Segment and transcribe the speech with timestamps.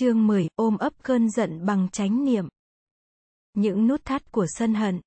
[0.00, 2.48] Chương 10, ôm ấp cơn giận bằng chánh niệm.
[3.54, 5.00] Những nút thắt của sân hận.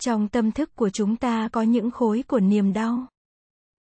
[0.00, 3.06] Trong tâm thức của chúng ta có những khối của niềm đau,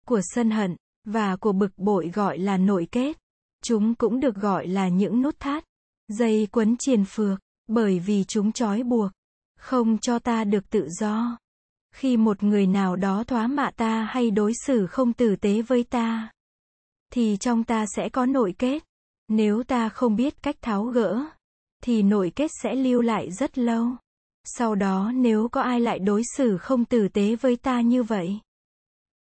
[0.08, 3.18] của sân hận, và của bực bội gọi là nội kết.
[3.64, 5.64] Chúng cũng được gọi là những nút thắt,
[6.08, 9.12] dây quấn triền phược, bởi vì chúng trói buộc,
[9.60, 11.38] không cho ta được tự do.
[11.96, 15.84] Khi một người nào đó thoá mạ ta hay đối xử không tử tế với
[15.84, 16.32] ta,
[17.14, 18.84] thì trong ta sẽ có nội kết.
[19.28, 21.26] Nếu ta không biết cách tháo gỡ,
[21.84, 23.88] thì nội kết sẽ lưu lại rất lâu.
[24.44, 28.40] Sau đó nếu có ai lại đối xử không tử tế với ta như vậy,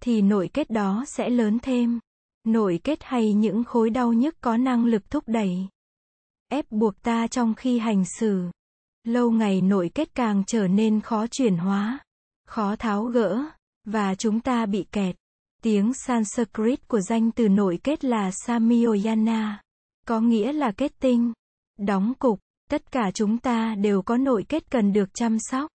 [0.01, 1.99] thì nội kết đó sẽ lớn thêm.
[2.43, 5.67] Nội kết hay những khối đau nhức có năng lực thúc đẩy,
[6.49, 8.43] ép buộc ta trong khi hành xử.
[9.03, 11.99] Lâu ngày nội kết càng trở nên khó chuyển hóa,
[12.47, 13.43] khó tháo gỡ,
[13.85, 15.15] và chúng ta bị kẹt.
[15.61, 19.61] Tiếng Sanskrit của danh từ nội kết là Samyoyana
[20.07, 21.33] có nghĩa là kết tinh,
[21.77, 22.39] đóng cục,
[22.69, 25.71] tất cả chúng ta đều có nội kết cần được chăm sóc.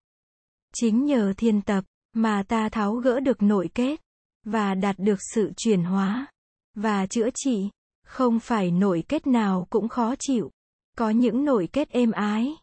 [0.75, 4.01] Chính nhờ thiên tập mà ta tháo gỡ được nội kết
[4.45, 6.27] và đạt được sự chuyển hóa
[6.75, 7.71] và chữa trị.
[8.07, 10.51] Không phải nội kết nào cũng khó chịu.
[10.99, 12.55] Có những nội kết êm ái,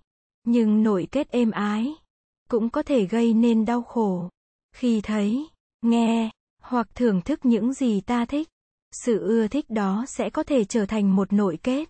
[0.44, 1.94] nhưng nội kết êm ái
[2.50, 4.30] cũng có thể gây nên đau khổ
[4.76, 5.48] khi thấy,
[5.82, 6.30] nghe
[6.62, 8.48] hoặc thưởng thức những gì ta thích.
[8.92, 11.90] Sự ưa thích đó sẽ có thể trở thành một nội kết.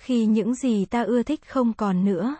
[0.00, 2.36] Khi những gì ta ưa thích không còn nữa,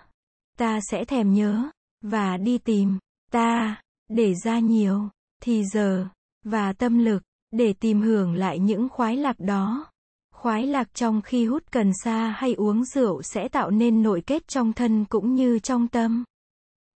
[0.58, 1.70] ta sẽ thèm nhớ,
[2.00, 2.98] và đi tìm,
[3.32, 5.08] ta, để ra nhiều,
[5.42, 6.06] thì giờ,
[6.44, 9.86] và tâm lực, để tìm hưởng lại những khoái lạc đó.
[10.34, 14.48] Khoái lạc trong khi hút cần sa hay uống rượu sẽ tạo nên nội kết
[14.48, 16.24] trong thân cũng như trong tâm.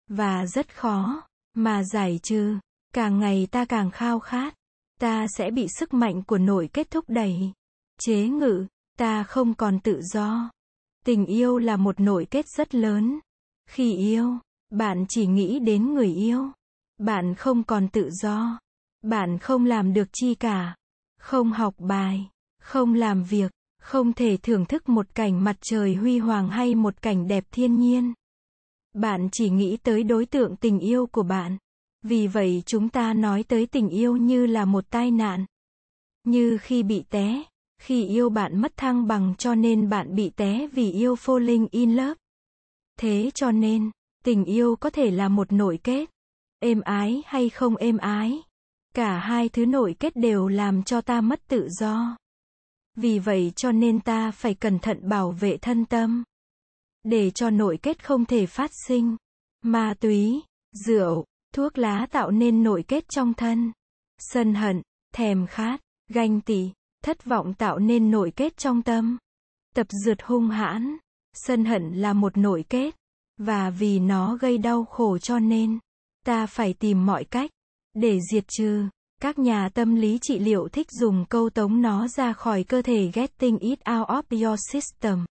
[0.09, 1.23] Và rất khó,
[1.55, 2.55] mà giải trừ,
[2.95, 4.55] càng ngày ta càng khao khát
[5.01, 7.53] ta sẽ bị sức mạnh của nội kết thúc đẩy,
[8.01, 8.67] chế ngự,
[8.99, 10.51] ta không còn tự do.
[11.05, 13.19] Tình yêu là một nội kết rất lớn.
[13.71, 14.39] Khi yêu,
[14.71, 16.51] bạn chỉ nghĩ đến người yêu.
[16.99, 18.59] Bạn không còn tự do.
[19.03, 20.77] Bạn không làm được chi cả.
[21.19, 22.31] Không học bài,
[22.61, 27.03] không làm việc, không thể thưởng thức một cảnh mặt trời huy hoàng hay một
[27.03, 28.15] cảnh đẹp thiên nhiên.
[28.93, 31.57] Bạn chỉ nghĩ tới đối tượng tình yêu của bạn.
[32.05, 35.45] Vì vậy chúng ta nói tới tình yêu như là một tai nạn.
[36.25, 37.43] Như khi bị té,
[37.79, 41.97] khi yêu bạn mất thăng bằng cho nên bạn bị té vì yêu falling in
[41.97, 42.15] love.
[42.99, 43.91] Thế cho nên,
[44.25, 46.11] tình yêu có thể là một nội kết.
[46.59, 48.43] Êm ái hay không êm ái.
[48.95, 52.17] Cả hai thứ nội kết đều làm cho ta mất tự do.
[52.97, 56.25] Vì vậy cho nên ta phải cẩn thận bảo vệ thân tâm.
[57.03, 59.17] Để cho nội kết không thể phát sinh.
[59.63, 60.41] Ma túy,
[60.73, 63.73] rượu, Thuốc lá tạo nên nội kết trong thân.
[64.19, 64.83] Sân hận,
[65.15, 66.71] thèm khát, ganh tị,
[67.05, 69.19] thất vọng tạo nên nội kết trong tâm.
[69.75, 70.97] Tập dượt hung hãn,
[71.35, 72.95] sân hận là một nội kết,
[73.39, 75.79] và vì nó gây đau khổ cho nên,
[76.27, 77.51] ta phải tìm mọi cách,
[77.95, 78.85] để diệt trừ.
[79.23, 83.11] Các nhà tâm lý trị liệu thích dùng câu tống nó ra khỏi cơ thể
[83.15, 85.25] getting it out of your system.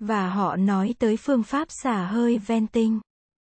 [0.00, 3.00] Và họ nói tới phương pháp xả hơi venting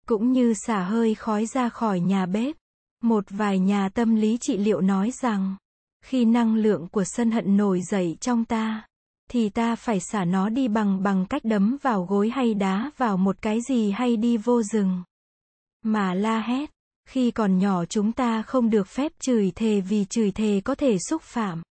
[0.08, 2.56] cũng như xả hơi khói ra khỏi nhà bếp.
[3.04, 5.56] Một vài nhà tâm lý trị liệu nói rằng,
[6.06, 8.84] khi năng lượng của sân hận nổi dậy trong ta,
[9.32, 13.18] thì ta phải xả nó đi bằng bằng cách đấm vào gối hay đá vào
[13.18, 15.04] một cái gì hay đi vô rừng.
[15.84, 16.72] Mà la hét,
[17.10, 20.98] khi còn nhỏ chúng ta không được phép chửi thề vì chửi thề có thể
[21.10, 21.64] xúc phạm,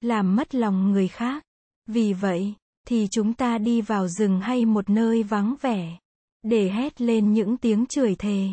[0.00, 1.42] làm mất lòng người khác.
[1.86, 2.54] Vì vậy,
[2.86, 5.98] thì chúng ta đi vào rừng hay một nơi vắng vẻ
[6.48, 8.48] để hét lên những tiếng chửi thề,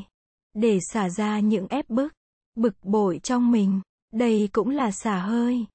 [0.54, 2.14] để xả ra những ép bức,
[2.56, 3.81] bực bội trong mình.
[4.12, 5.66] Đây cũng là xả hơi.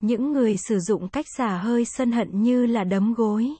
[0.00, 3.50] Những người sử dụng cách xả hơi sân hận như là đấm gối.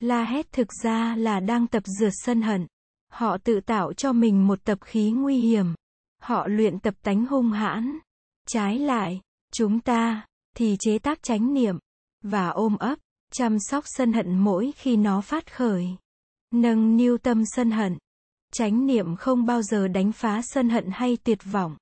[0.00, 2.66] La hét thực ra là đang tập dượt sân hận.
[3.12, 5.74] Họ tự tạo cho mình một tập khí nguy hiểm.
[6.22, 7.98] Họ luyện tập tánh hung hãn.
[8.48, 9.20] Trái lại,
[9.52, 10.26] chúng ta,
[10.56, 11.78] thì chế tác chánh niệm,
[12.22, 12.98] và ôm ấp,
[13.32, 15.96] chăm sóc sân hận mỗi khi nó phát khởi.
[16.52, 17.98] Nâng niu tâm sân hận.
[18.52, 21.76] Chánh niệm không bao giờ đánh phá sân hận hay tuyệt vọng.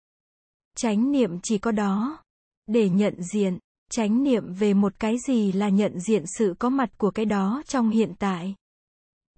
[0.77, 2.23] Chánh niệm chỉ có đó.
[2.67, 3.59] Để nhận diện,
[3.91, 7.63] chánh niệm về một cái gì là nhận diện sự có mặt của cái đó
[7.67, 8.55] trong hiện tại.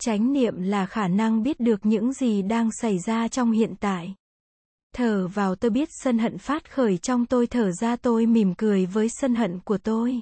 [0.01, 4.15] Chánh niệm là khả năng biết được những gì đang xảy ra trong hiện tại.
[4.95, 8.87] Thở vào tôi biết sân hận phát khởi trong tôi thở ra tôi mỉm cười
[8.87, 10.21] với sân hận của tôi.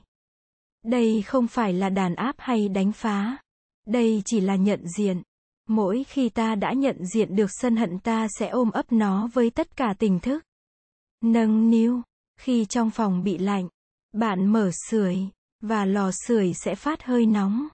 [0.85, 3.39] Đây không phải là đàn áp hay đánh phá.
[3.87, 5.23] Đây chỉ là nhận diện.
[5.69, 9.51] Mỗi khi ta đã nhận diện được sân hận ta sẽ ôm ấp nó với
[9.51, 10.45] tất cả tình thức.
[11.21, 12.03] Nâng niu.
[12.41, 13.69] Khi trong phòng bị lạnh,
[14.13, 15.19] bạn mở sưởi
[15.61, 17.69] và lò sưởi sẽ phát hơi nóng.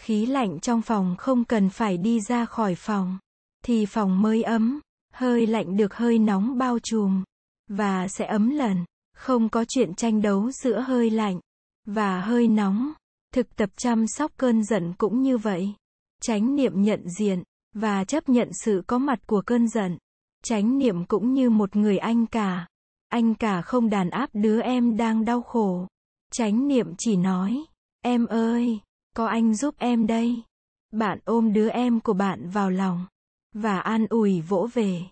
[0.00, 3.18] Khí lạnh trong phòng không cần phải đi ra khỏi phòng,
[3.64, 4.80] thì phòng mới ấm,
[5.12, 7.24] hơi lạnh được hơi nóng bao trùm,
[7.68, 8.84] và sẽ ấm lần.
[9.16, 11.40] Không có chuyện tranh đấu giữa hơi lạnh
[11.86, 12.92] và hơi nóng.
[13.32, 15.74] Thực tập chăm sóc cơn giận cũng như vậy.
[16.22, 17.42] Tránh niệm nhận diện
[17.74, 19.98] và chấp nhận sự có mặt của cơn giận.
[20.44, 22.66] Tránh niệm cũng như một người anh cả.
[23.08, 25.86] Anh cả không đàn áp đứa em đang đau khổ.
[26.32, 27.64] Tránh niệm chỉ nói,
[28.02, 28.80] em ơi,
[29.16, 30.42] có anh giúp em đây.
[30.90, 33.06] Bạn ôm đứa em của bạn vào lòng
[33.54, 35.02] và an ủi vỗ về.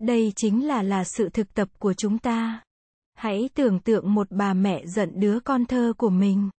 [0.00, 2.62] Đây chính là là sự thực tập của chúng ta.
[3.14, 6.50] Hãy tưởng tượng một bà mẹ giận đứa con thơ của mình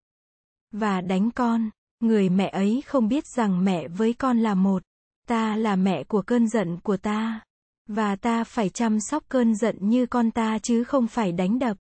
[0.76, 1.70] và đánh con.
[2.00, 4.84] Người mẹ ấy không biết rằng mẹ với con là một.
[5.28, 7.42] Ta là mẹ của cơn giận của ta.
[7.88, 11.78] Và ta phải chăm sóc cơn giận như con ta chứ không phải đánh đập.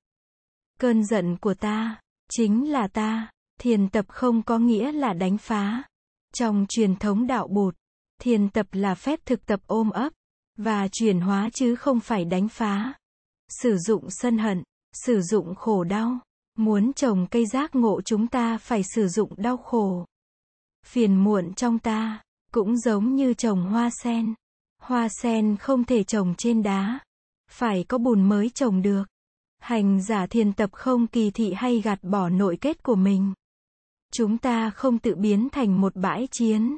[0.79, 1.99] Cơn giận của ta,
[2.31, 3.31] chính là ta.
[3.59, 5.83] Thiền tập không có nghĩa là đánh phá.
[6.33, 7.75] Trong truyền thống đạo bụt,
[8.21, 10.13] thiền tập là phép thực tập ôm ấp
[10.57, 12.93] và chuyển hóa chứ không phải đánh phá.
[13.61, 14.63] Sử dụng sân hận,
[14.93, 16.19] sử dụng khổ đau.
[16.55, 20.05] Muốn trồng cây giác ngộ chúng ta phải sử dụng đau khổ.
[20.85, 24.33] Phiền muộn trong ta, cũng giống như trồng hoa sen.
[24.81, 26.99] Hoa sen không thể trồng trên đá.
[27.51, 29.03] Phải có bùn mới trồng được.
[29.59, 33.33] Hành giả thiền tập không kỳ thị hay gạt bỏ nội kết của mình.
[34.13, 36.77] Chúng ta không tự biến thành một bãi chiến.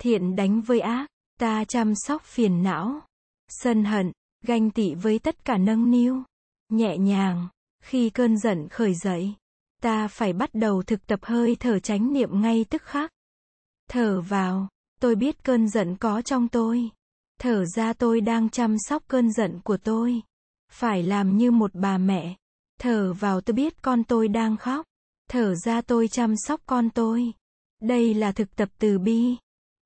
[0.00, 1.06] Thiện đánh với ác,
[1.40, 3.00] ta chăm sóc phiền não,
[3.48, 4.12] sân hận,
[4.46, 6.22] ganh tị với tất cả nâng niu,
[6.68, 7.48] nhẹ nhàng.
[7.88, 9.34] Khi cơn giận khởi dậy,
[9.82, 13.10] ta phải bắt đầu thực tập hơi thở chánh niệm ngay tức khắc.
[13.90, 14.68] Thở vào,
[15.00, 16.90] tôi biết cơn giận có trong tôi.
[17.40, 20.22] Thở ra tôi đang chăm sóc cơn giận của tôi.
[20.72, 22.36] Phải làm như một bà mẹ.
[22.80, 24.86] Thở vào tôi biết con tôi đang khóc.
[25.30, 27.32] Thở ra tôi chăm sóc con tôi.
[27.82, 29.36] Đây là thực tập từ bi.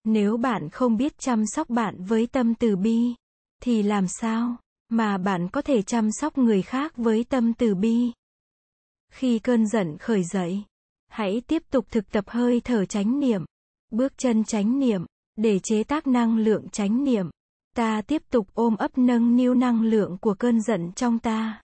[0.05, 3.14] Nếu bạn không biết chăm sóc bạn với tâm từ bi,
[3.60, 4.56] thì làm sao
[4.92, 8.12] mà bạn có thể chăm sóc người khác với tâm từ bi?
[9.12, 10.64] Khi cơn giận khởi dậy,
[11.08, 13.44] hãy tiếp tục thực tập hơi thở chánh niệm,
[13.90, 15.06] bước chân chánh niệm
[15.36, 17.30] để chế tác năng lượng chánh niệm.
[17.76, 21.62] Ta tiếp tục ôm ấp nâng niu năng lượng của cơn giận trong ta.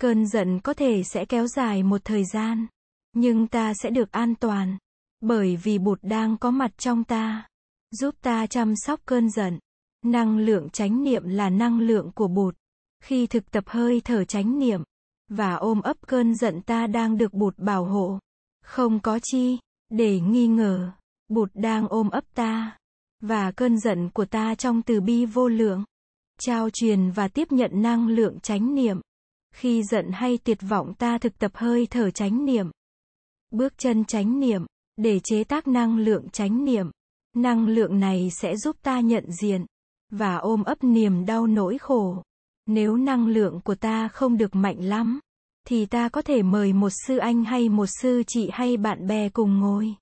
[0.00, 2.66] Cơn giận có thể sẽ kéo dài một thời gian,
[3.12, 4.78] nhưng ta sẽ được an toàn,
[5.20, 7.48] bởi vì Bụt đang có mặt trong ta,
[7.90, 9.58] giúp ta chăm sóc cơn giận.
[10.04, 12.56] Năng lượng chánh niệm là năng lượng của Bụt.
[13.02, 14.82] Khi thực tập hơi thở chánh niệm
[15.28, 18.18] và ôm ấp cơn giận ta đang được Bụt bảo hộ.
[18.64, 19.58] Không có chi
[19.90, 20.92] để nghi ngờ,
[21.28, 22.78] Bụt đang ôm ấp ta
[23.20, 25.84] và cơn giận của ta trong từ bi vô lượng.
[26.40, 29.00] Trao truyền và tiếp nhận năng lượng chánh niệm.
[29.54, 32.70] Khi giận hay tuyệt vọng ta thực tập hơi thở chánh niệm.
[33.50, 36.90] Bước chân chánh niệm để chế tác năng lượng chánh niệm.
[37.36, 39.66] Năng lượng này sẽ giúp ta nhận diện
[40.10, 42.22] và ôm ấp niềm đau nỗi khổ.
[42.66, 45.20] Nếu năng lượng của ta không được mạnh lắm,
[45.66, 49.28] thì ta có thể mời một sư anh hay một sư chị hay bạn bè
[49.28, 49.94] cùng ngồi.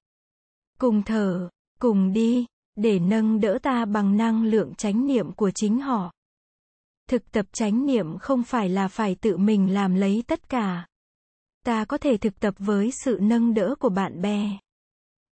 [0.81, 1.49] Cùng thở,
[1.81, 2.47] cùng đi,
[2.77, 6.13] để nâng đỡ ta bằng năng lượng chánh niệm của chính họ.
[7.09, 10.87] Thực tập chánh niệm không phải là phải tự mình làm lấy tất cả.
[11.65, 14.59] Ta có thể thực tập với sự nâng đỡ của bạn bè.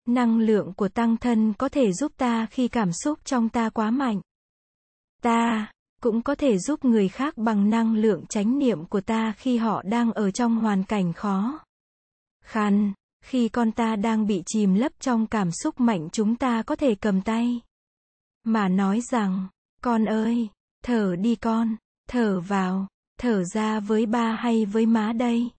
[0.09, 3.91] Năng lượng của tăng thân có thể giúp ta khi cảm xúc trong ta quá
[3.91, 4.20] mạnh.
[5.24, 5.66] Ta
[6.02, 9.82] cũng có thể giúp người khác bằng năng lượng chánh niệm của ta khi họ
[9.82, 11.60] đang ở trong hoàn cảnh khó
[12.44, 12.93] khăn.
[13.24, 16.94] Khi con ta đang bị chìm lấp trong cảm xúc mạnh chúng ta có thể
[16.94, 17.60] cầm tay.
[18.44, 19.48] Mà nói rằng,
[19.82, 20.48] con ơi,
[20.84, 21.76] thở đi con,
[22.08, 22.86] thở vào,
[23.20, 25.50] thở ra với ba hay với má đây.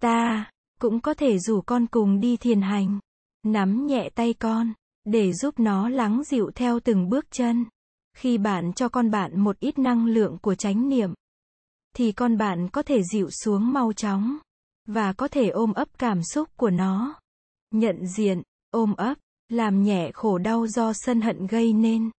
[0.00, 0.50] Ta,
[0.80, 2.98] cũng có thể rủ con cùng đi thiền hành.
[3.42, 4.72] Nắm nhẹ tay con,
[5.04, 7.64] để giúp nó lắng dịu theo từng bước chân.
[8.14, 11.14] Khi bạn cho con bạn một ít năng lượng của chánh niệm,
[11.96, 14.38] thì con bạn có thể dịu xuống mau chóng,
[14.86, 17.20] và có thể ôm ấp cảm xúc của nó.
[17.70, 19.14] Nhận diện, ôm ấp,
[19.48, 22.10] làm nhẹ khổ đau do sân hận gây nên.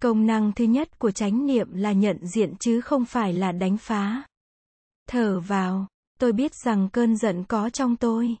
[0.00, 3.76] Công năng thứ nhất của chánh niệm là nhận diện chứ không phải là đánh
[3.76, 4.22] phá.
[5.08, 5.86] Thở vào,
[6.18, 8.36] tôi biết rằng cơn giận có trong tôi.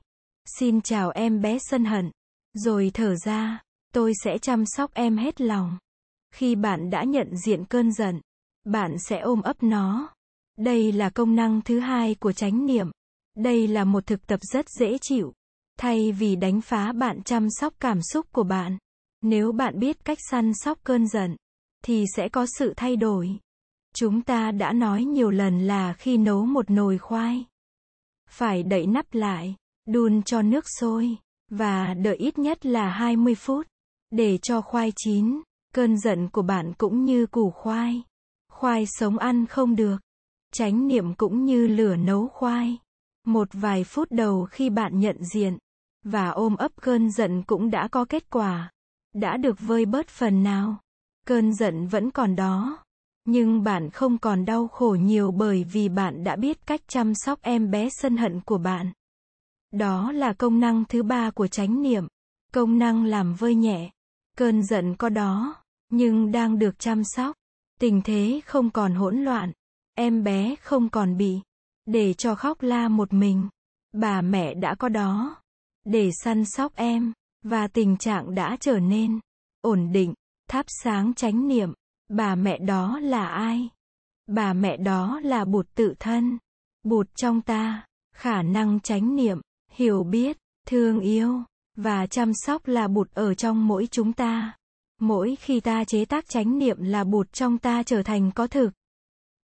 [0.58, 2.10] Xin chào em bé sân hận.
[2.54, 3.62] Rồi thở ra,
[3.94, 5.78] tôi sẽ chăm sóc em hết lòng.
[6.34, 8.20] Khi bạn đã nhận diện cơn giận,
[8.64, 10.08] bạn sẽ ôm ấp nó.
[10.56, 12.90] Đây là công năng thứ hai của chánh niệm.
[13.36, 15.32] Đây là một thực tập rất dễ chịu.
[15.78, 18.78] Thay vì đánh phá bạn chăm sóc cảm xúc của bạn.
[19.22, 21.36] Nếu bạn biết cách săn sóc cơn giận,
[21.84, 23.38] thì sẽ có sự thay đổi.
[23.94, 27.44] Chúng ta đã nói nhiều lần là khi nấu một nồi khoai,
[28.30, 29.54] phải đậy nắp lại,
[29.86, 31.16] đun cho nước sôi,
[31.50, 33.66] và đợi ít nhất là 20 phút.
[34.10, 35.40] để cho khoai chín.
[35.74, 38.02] Cơn giận của bạn cũng như củ khoai.
[38.52, 39.96] Khoai sống ăn không được.
[40.52, 42.78] Chánh niệm cũng như lửa nấu khoai.
[43.26, 45.58] Một vài phút đầu khi bạn nhận diện
[46.04, 48.70] và ôm ấp cơn giận cũng đã có kết quả.
[49.14, 50.80] Đã được vơi bớt phần nào.
[51.26, 52.84] Cơn giận vẫn còn đó.
[53.24, 57.42] Nhưng bạn không còn đau khổ nhiều bởi vì bạn đã biết cách chăm sóc
[57.42, 58.92] em bé sân hận của bạn.
[59.72, 62.06] Đó là công năng thứ ba của chánh niệm.
[62.52, 63.90] Công năng làm vơi nhẹ.
[64.38, 65.54] Cơn giận có đó,
[65.90, 67.36] nhưng đang được chăm sóc.
[67.80, 69.52] Tình thế không còn hỗn loạn.
[69.94, 71.40] Em bé không còn bị
[71.86, 73.48] để cho khóc la một mình.
[73.92, 75.36] Bà mẹ đã có đó
[75.84, 77.12] để săn sóc em
[77.44, 79.20] và tình trạng đã trở nên
[79.60, 80.14] ổn định,
[80.48, 81.72] thắp sáng chánh niệm.
[82.08, 83.68] Bà mẹ đó là ai?
[84.26, 86.38] Bà mẹ đó là bụt tự thân.
[86.82, 89.40] Bụt trong ta, khả năng chánh niệm,
[89.70, 91.42] hiểu biết, thương yêu
[91.78, 94.56] và chăm sóc là bụt ở trong mỗi chúng ta.
[95.00, 98.70] Mỗi khi ta chế tác chánh niệm là bụt trong ta trở thành có thực.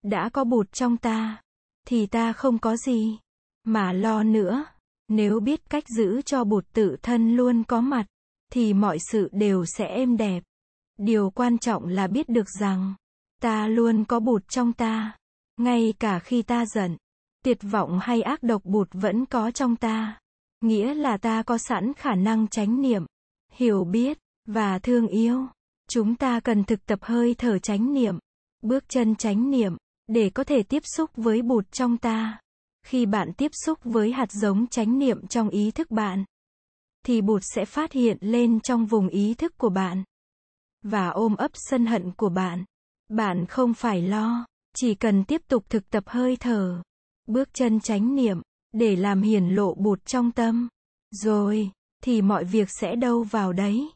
[0.02, 1.42] Đã có bụt trong ta,
[1.86, 3.18] thì ta không có gì
[3.64, 4.64] mà lo nữa.
[5.08, 8.06] Nếu biết cách giữ cho bụt tự thân luôn có mặt,
[8.52, 10.42] thì mọi sự đều sẽ êm đẹp.
[10.98, 12.94] Điều quan trọng là biết được rằng,
[13.42, 15.12] ta luôn có bụt trong ta.
[15.56, 16.96] Ngay cả khi ta giận,
[17.44, 20.19] tuyệt vọng hay ác độc bụt vẫn có trong ta.
[20.60, 23.06] Nghĩa là ta có sẵn khả năng chánh niệm,
[23.52, 25.46] hiểu biết, và thương yêu.
[25.88, 28.18] Chúng ta cần thực tập hơi thở chánh niệm,
[28.62, 29.76] bước chân chánh niệm,
[30.06, 32.40] để có thể tiếp xúc với bụt trong ta.
[32.86, 36.24] Khi bạn tiếp xúc với hạt giống chánh niệm trong ý thức bạn,
[37.06, 40.04] thì bụt sẽ phát hiện lên trong vùng ý thức của bạn
[40.82, 42.64] và ôm ấp sân hận của bạn.
[43.08, 46.82] Bạn không phải lo, chỉ cần tiếp tục thực tập hơi thở,
[47.26, 48.40] bước chân chánh niệm
[48.72, 50.68] để làm hiển lộ bụt trong tâm.
[51.10, 51.70] Rồi
[52.04, 53.90] thì mọi việc sẽ đâu vào đấy.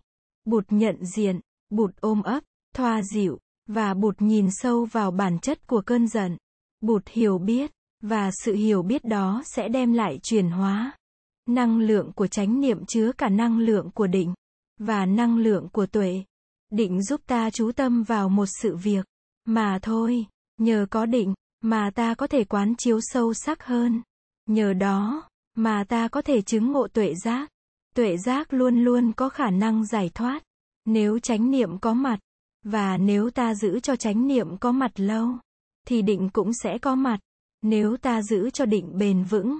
[0.45, 1.41] Bụt nhận diện,
[1.71, 6.37] bụt ôm ấp, thoa dịu và bụt nhìn sâu vào bản chất của cơn giận.
[6.81, 7.71] Bụt hiểu biết
[8.03, 10.93] và sự hiểu biết đó sẽ đem lại chuyển hóa.
[11.49, 14.35] Năng lượng của chánh niệm chứa cả năng lượng của định
[14.81, 16.23] và năng lượng của tuệ.
[16.71, 19.07] Định giúp ta chú tâm vào một sự việc
[19.45, 20.27] mà thôi,
[20.61, 24.03] nhờ có định mà ta có thể quán chiếu sâu sắc hơn.
[24.47, 27.51] Nhờ đó mà ta có thể chứng ngộ tuệ giác.
[27.95, 30.43] Tuệ giác luôn luôn có khả năng giải thoát.
[30.85, 32.19] Nếu chánh niệm có mặt
[32.63, 35.29] và nếu ta giữ cho chánh niệm có mặt lâu
[35.87, 37.19] thì định cũng sẽ có mặt.
[37.63, 39.59] Nếu ta giữ cho định bền vững,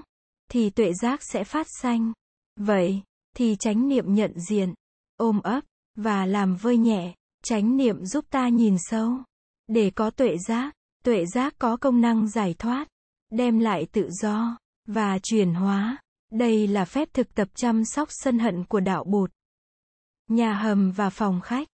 [0.51, 2.13] thì tuệ giác sẽ phát sanh.
[2.59, 3.01] Vậy,
[3.35, 4.73] thì chánh niệm nhận diện,
[5.17, 5.63] ôm ấp,
[5.95, 9.17] và làm vơi nhẹ, chánh niệm giúp ta nhìn sâu.
[9.67, 12.87] Để có tuệ giác, tuệ giác có công năng giải thoát,
[13.31, 15.97] đem lại tự do, và chuyển hóa.
[16.31, 19.31] Đây là phép thực tập chăm sóc sân hận của đạo bụt.
[20.27, 21.67] Nhà hầm và phòng khách.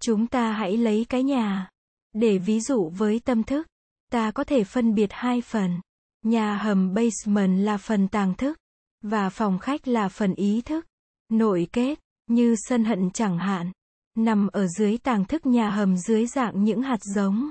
[0.00, 1.68] Chúng ta hãy lấy cái nhà.
[2.12, 3.66] Để ví dụ với tâm thức
[4.14, 5.80] ta có thể phân biệt hai phần.
[6.22, 8.58] Nhà hầm basement là phần tàng thức,
[9.02, 10.86] và phòng khách là phần ý thức.
[11.28, 13.72] Nội kết, như sân hận chẳng hạn,
[14.16, 17.50] nằm ở dưới tàng thức nhà hầm dưới dạng những hạt giống.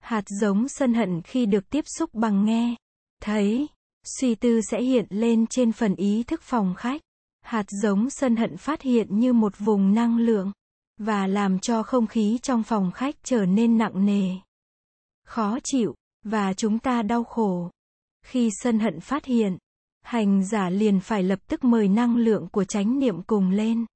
[0.00, 2.74] Hạt giống sân hận khi được tiếp xúc bằng nghe,
[3.22, 3.66] thấy,
[4.04, 7.00] suy tư sẽ hiện lên trên phần ý thức phòng khách.
[7.40, 10.52] Hạt giống sân hận phát hiện như một vùng năng lượng
[10.98, 14.36] và làm cho không khí trong phòng khách trở nên nặng nề
[15.32, 15.94] khó chịu,
[16.24, 17.70] và chúng ta đau khổ.
[18.24, 19.58] Khi sân hận phát hiện,
[20.02, 23.86] hành giả liền phải lập tức mời năng lượng của chánh niệm cùng lên.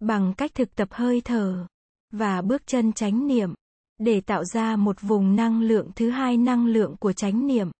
[0.00, 1.66] Bằng cách thực tập hơi thở,
[2.10, 3.54] và bước chân chánh niệm,
[3.98, 7.70] để tạo ra một vùng năng lượng thứ hai năng lượng của chánh niệm.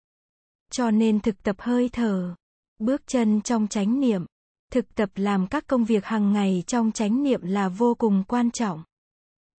[0.72, 2.34] Cho nên thực tập hơi thở,
[2.78, 4.24] bước chân trong chánh niệm,
[4.72, 8.50] thực tập làm các công việc hàng ngày trong chánh niệm là vô cùng quan
[8.50, 8.84] trọng.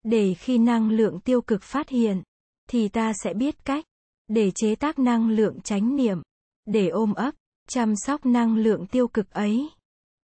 [0.03, 2.23] Để khi năng lượng tiêu cực phát hiện,
[2.69, 3.85] thì ta sẽ biết cách
[4.27, 6.21] để chế tác năng lượng chánh niệm,
[6.65, 7.35] để ôm ấp,
[7.69, 9.69] chăm sóc năng lượng tiêu cực ấy.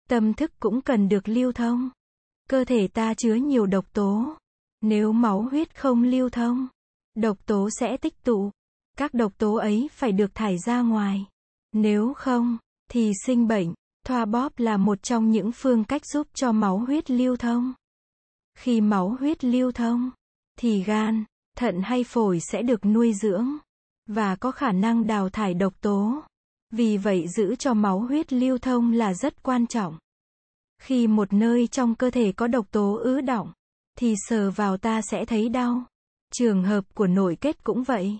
[0.10, 1.90] Tâm thức cũng cần được lưu thông.
[2.50, 4.36] Cơ thể ta chứa nhiều độc tố.
[4.82, 6.68] Nếu máu huyết không lưu thông,
[7.16, 8.52] độc tố sẽ tích tụ.
[9.02, 11.26] Các độc tố ấy phải được thải ra ngoài.
[11.72, 12.58] Nếu không,
[12.92, 13.74] thì sinh bệnh.
[14.06, 17.74] Thoa bóp là một trong những phương cách giúp cho máu huyết lưu thông.
[18.58, 20.12] Khi máu huyết lưu thông,
[20.60, 21.24] thì gan,
[21.58, 23.58] thận hay phổi sẽ được nuôi dưỡng
[24.08, 26.24] và có khả năng đào thải độc tố.
[26.72, 29.98] Vì vậy giữ cho máu huyết lưu thông là rất quan trọng.
[30.82, 33.54] Khi một nơi trong cơ thể có độc tố ứ đọng,
[33.98, 35.84] thì sờ vào ta sẽ thấy đau.
[36.34, 38.20] Trường hợp của nội kết cũng vậy.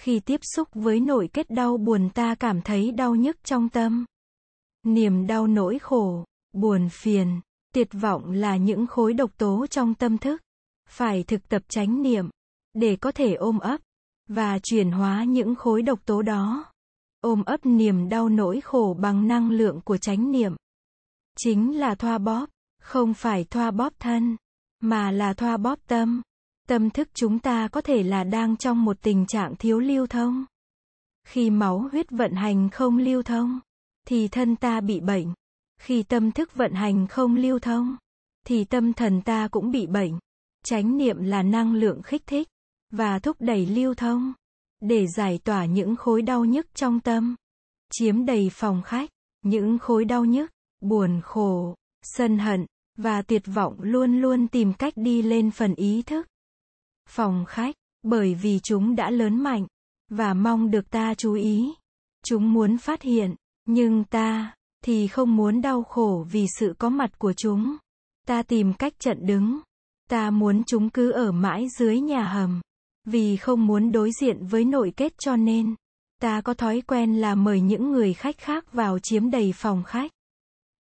[0.00, 4.04] Khi tiếp xúc với nội kết đau buồn ta cảm thấy đau nhức trong tâm.
[4.86, 7.40] Niềm đau nỗi khổ, buồn phiền,
[7.72, 10.42] Tuyệt vọng là những khối độc tố trong tâm thức.
[10.88, 12.30] Phải thực tập chánh niệm
[12.74, 13.80] để có thể ôm ấp
[14.28, 16.64] và chuyển hóa những khối độc tố đó.
[17.20, 20.56] Ôm ấp niềm đau nỗi khổ bằng năng lượng của chánh niệm.
[21.36, 22.46] Chính là thoa bóp,
[22.82, 24.36] không phải thoa bóp thân,
[24.80, 26.22] mà là thoa bóp tâm.
[26.68, 30.44] Tâm thức chúng ta có thể là đang trong một tình trạng thiếu lưu thông.
[31.24, 33.60] Khi máu huyết vận hành không lưu thông,
[34.08, 35.34] thì thân ta bị bệnh.
[35.80, 37.96] Khi tâm thức vận hành không lưu thông,
[38.46, 40.18] thì tâm thần ta cũng bị bệnh.
[40.64, 42.48] Chánh niệm là năng lượng khích thích
[42.90, 44.32] và thúc đẩy lưu thông
[44.80, 47.36] để giải tỏa những khối đau nhức trong tâm.
[47.92, 49.10] Chiếm đầy phòng khách,
[49.44, 50.50] những khối đau nhức,
[50.80, 52.66] buồn khổ, sân hận
[52.98, 56.26] và tuyệt vọng luôn luôn tìm cách đi lên phần ý thức.
[57.08, 59.66] Phòng khách, bởi vì chúng đã lớn mạnh
[60.10, 61.74] và mong được ta chú ý.
[62.24, 64.54] Chúng muốn phát hiện, nhưng ta
[64.84, 67.76] thì không muốn đau khổ vì sự có mặt của chúng.
[68.26, 69.60] Ta tìm cách chặn đứng.
[70.10, 72.60] Ta muốn chúng cứ ở mãi dưới nhà hầm.
[73.04, 75.74] Vì không muốn đối diện với nội kết cho nên,
[76.20, 80.10] ta có thói quen là mời những người khách khác vào chiếm đầy phòng khách.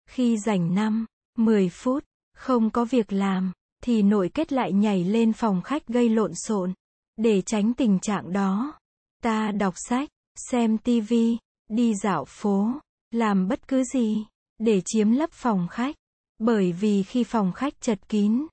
[0.09, 1.05] Khi dành 5,
[1.37, 6.09] 10 phút, không có việc làm, thì nội kết lại nhảy lên phòng khách gây
[6.09, 6.73] lộn xộn.
[7.17, 8.79] Để tránh tình trạng đó,
[9.23, 10.09] ta đọc sách,
[10.49, 12.71] xem tivi, đi dạo phố,
[13.11, 14.25] làm bất cứ gì,
[14.57, 15.95] để chiếm lấp phòng khách.
[16.39, 18.45] Bởi vì khi phòng khách chật kín,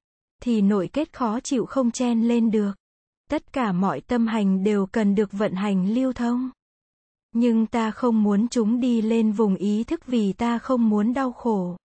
[0.43, 2.73] thì nội kết khó chịu không chen lên được.
[3.31, 6.51] Tất cả mọi tâm hành đều cần được vận hành lưu thông.
[7.35, 11.33] Nhưng ta không muốn chúng đi lên vùng ý thức vì ta không muốn đau
[11.33, 11.77] khổ.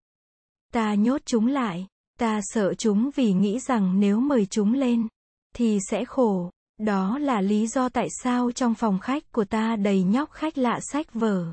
[0.72, 1.87] Ta nhốt chúng lại,
[2.23, 5.09] ta sợ chúng vì nghĩ rằng nếu mời chúng lên,
[5.55, 6.50] thì sẽ khổ.
[6.79, 10.79] Đó là lý do tại sao trong phòng khách của ta đầy nhóc khách lạ
[10.93, 11.52] sách vở.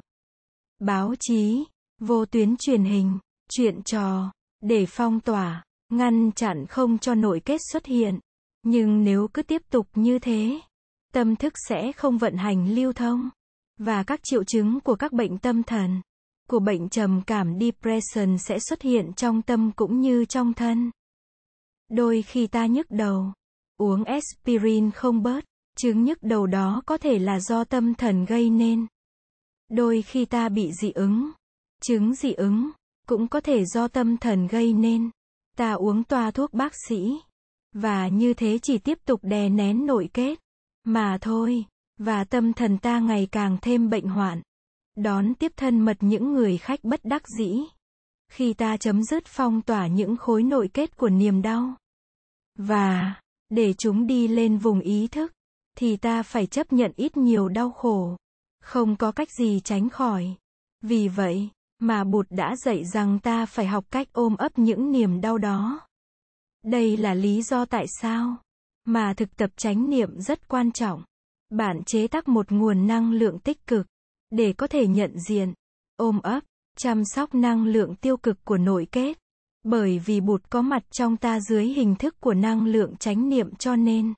[0.79, 1.63] Báo chí,
[1.99, 3.17] vô tuyến truyền hình,
[3.51, 8.19] chuyện trò, để phong tỏa, ngăn chặn không cho nội kết xuất hiện.
[8.63, 10.59] Nhưng nếu cứ tiếp tục như thế,
[11.13, 13.29] tâm thức sẽ không vận hành lưu thông.
[13.77, 16.01] Và các triệu chứng của các bệnh tâm thần,
[16.49, 20.91] của bệnh trầm cảm depression sẽ xuất hiện trong tâm cũng như trong thân.
[21.89, 23.33] Đôi khi ta nhức đầu,
[23.77, 25.45] uống aspirin không bớt,
[25.77, 28.87] chứng nhức đầu đó có thể là do tâm thần gây nên.
[29.69, 31.31] Đôi khi ta bị dị ứng,
[31.81, 32.69] chứng dị ứng,
[33.07, 35.09] cũng có thể do tâm thần gây nên.
[35.57, 37.19] Ta uống toa thuốc bác sĩ
[37.73, 40.39] và như thế chỉ tiếp tục đè nén nội kết.
[40.83, 41.65] Mà thôi.
[41.97, 44.41] Và tâm thần ta ngày càng thêm bệnh hoạn.
[44.99, 47.59] Đón tiếp thân mật những người khách bất đắc dĩ.
[48.31, 51.75] Khi ta chấm dứt phong tỏa những khối nội kết của niềm đau.
[52.57, 53.15] Và,
[53.49, 55.33] để chúng đi lên vùng ý thức,
[55.77, 58.17] thì ta phải chấp nhận ít nhiều đau khổ.
[58.61, 60.35] Không có cách gì tránh khỏi.
[60.81, 65.21] Vì vậy, mà Bụt đã dạy rằng ta phải học cách ôm ấp những niềm
[65.21, 65.87] đau đó.
[66.63, 68.37] Đây là lý do tại sao
[68.85, 71.03] mà thực tập chánh niệm rất quan trọng.
[71.49, 73.87] Bạn chế tác một nguồn năng lượng tích cực
[74.29, 75.53] để có thể nhận diện,
[75.95, 76.43] ôm ấp,
[76.77, 79.17] chăm sóc năng lượng tiêu cực của nội kết.
[79.63, 83.55] Bởi vì bụt có mặt trong ta dưới hình thức của năng lượng chánh niệm
[83.55, 84.13] cho nên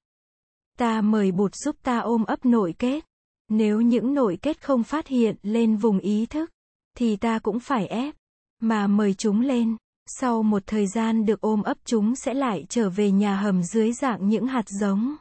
[0.78, 3.06] ta mời bụt giúp ta ôm ấp nội kết.
[3.50, 6.52] Nếu những nội kết không phát hiện lên vùng ý thức
[6.98, 8.16] thì ta cũng phải ép
[8.60, 9.76] mà mời chúng lên.
[10.06, 13.94] Sau một thời gian được ôm ấp chúng sẽ lại trở về nhà hầm dưới
[13.94, 15.16] dạng những hạt giống.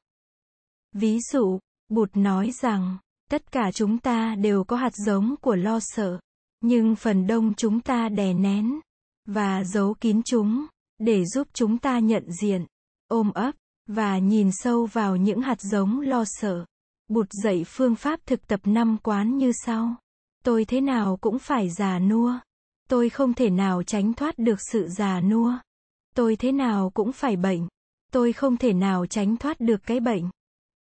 [0.93, 2.99] Ví dụ, Bụt nói rằng,
[3.31, 6.19] tất cả chúng ta đều có hạt giống của lo sợ,
[6.61, 8.81] nhưng phần đông chúng ta đè nén
[9.27, 10.67] và giấu kín chúng
[10.99, 12.67] để giúp chúng ta nhận diện,
[13.09, 13.55] ôm ấp
[13.87, 16.65] và nhìn sâu vào những hạt giống lo sợ.
[17.09, 19.97] Bụt dạy phương pháp thực tập năm quán như sau.
[20.45, 22.39] Tôi thế nào cũng phải già nua.
[22.89, 25.55] Tôi không thể nào tránh thoát được sự già nua.
[26.15, 27.69] Tôi thế nào cũng phải bệnh.
[28.13, 30.31] Tôi không thể nào tránh thoát được cái bệnh.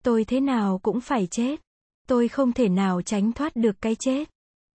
[0.04, 1.60] Tôi thế nào cũng phải chết.
[2.08, 4.30] Tôi không thể nào tránh thoát được cái chết.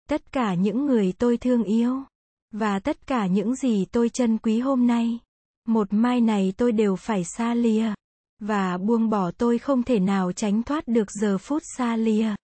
[0.10, 2.04] Tất cả những người tôi thương yêu
[2.52, 5.20] và tất cả những gì tôi trân quý hôm nay,
[5.68, 7.94] một mai này tôi đều phải xa lìa
[8.40, 12.36] và buông bỏ tôi không thể nào tránh thoát được giờ phút xa lìa.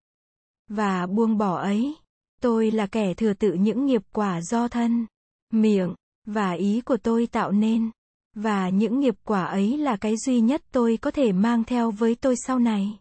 [0.69, 1.95] Và buông bỏ ấy
[2.41, 5.05] Tôi là kẻ thừa tự những nghiệp quả do thân,
[5.53, 5.95] miệng,
[6.25, 7.91] và ý của tôi tạo nên.
[8.35, 12.15] Và những nghiệp quả ấy là cái duy nhất tôi có thể mang theo với
[12.15, 12.99] tôi sau này.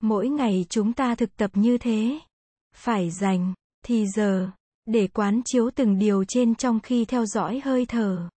[0.00, 2.20] Mỗi ngày chúng ta thực tập như thế.
[2.76, 4.50] Phải dành, thì giờ,
[4.86, 8.28] để quán chiếu từng điều trên trong khi theo dõi hơi thở.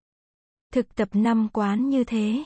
[0.73, 2.43] Thực tập năm quán như thế,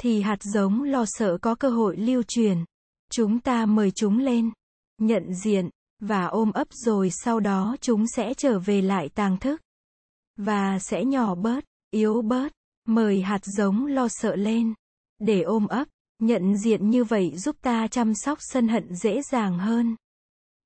[0.00, 2.64] thì hạt giống lo sợ có cơ hội lưu truyền.
[3.12, 4.50] Chúng ta mời chúng lên,
[4.98, 5.68] nhận diện,
[6.00, 9.60] và ôm ấp rồi sau đó chúng sẽ trở về lại tàng thức
[10.36, 12.52] và sẽ nhỏ bớt yếu bớt,
[12.88, 14.74] mời hạt giống lo sợ lên,
[15.18, 19.58] để ôm ấp, nhận diện như vậy giúp ta chăm sóc sân hận dễ dàng
[19.58, 19.96] hơn.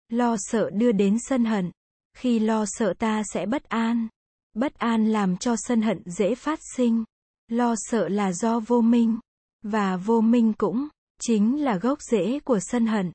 [0.09, 1.71] Lo sợ đưa đến sân hận.
[2.17, 4.09] Khi lo sợ ta sẽ bất an.
[4.55, 7.05] Bất an làm cho sân hận dễ phát sinh.
[7.49, 9.19] Lo sợ là do vô minh.
[9.63, 10.89] Và vô minh cũng
[11.21, 13.13] chính là gốc rễ của sân hận.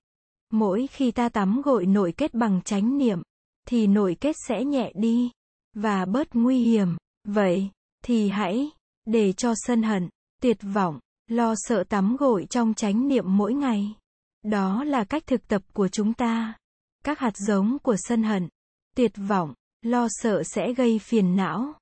[0.52, 3.22] Mỗi khi ta tắm gội nội kết bằng chánh niệm,
[3.68, 5.32] thì nội kết sẽ nhẹ đi
[5.74, 6.98] và bớt nguy hiểm.
[7.24, 7.70] Vậy
[8.04, 8.72] thì hãy
[9.06, 10.10] để cho sân hận,
[10.42, 13.96] tuyệt vọng, lo sợ tắm gội trong chánh niệm mỗi ngày.
[14.44, 16.54] Đó là cách thực tập của chúng ta.
[17.04, 18.48] Các hạt giống của sân hận,
[18.96, 21.74] tuyệt vọng, lo sợ sẽ gây phiền não,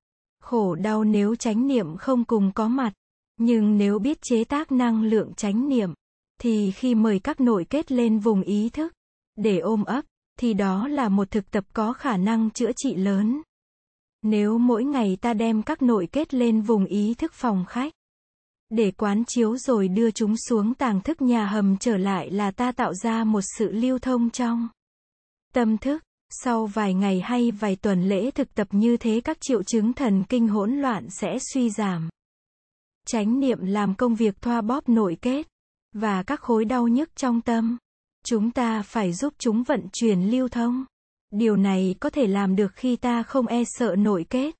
[0.41, 2.93] khổ đau nếu chánh niệm không cùng có mặt.
[3.37, 5.93] Nhưng nếu biết chế tác năng lượng chánh niệm,
[6.41, 8.93] thì khi mời các nội kết lên vùng ý thức,
[9.35, 10.05] để ôm ấp,
[10.39, 13.41] thì đó là một thực tập có khả năng chữa trị lớn.
[14.21, 17.93] Nếu mỗi ngày ta đem các nội kết lên vùng ý thức phòng khách,
[18.73, 22.71] để quán chiếu rồi đưa chúng xuống tàng thức nhà hầm trở lại là ta
[22.71, 24.67] tạo ra một sự lưu thông trong
[25.53, 26.03] tâm thức.
[26.29, 30.23] Sau vài ngày hay vài tuần lễ thực tập như thế, các triệu chứng thần
[30.29, 32.09] kinh hỗn loạn sẽ suy giảm.
[33.07, 35.47] Chánh niệm làm công việc thoa bóp nội kết
[35.93, 37.77] và các khối đau nhức trong tâm.
[38.25, 40.85] Chúng ta phải giúp chúng vận chuyển lưu thông.
[41.31, 44.55] Điều này có thể làm được khi ta không e sợ nội kết.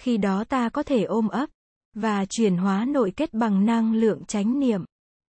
[0.00, 1.50] Khi đó ta có thể ôm ấp
[1.94, 4.84] và chuyển hóa nội kết bằng năng lượng chánh niệm.